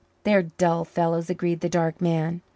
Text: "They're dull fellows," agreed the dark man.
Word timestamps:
"They're 0.23 0.41
dull 0.41 0.83
fellows," 0.83 1.29
agreed 1.29 1.59
the 1.59 1.69
dark 1.69 2.01
man. 2.01 2.41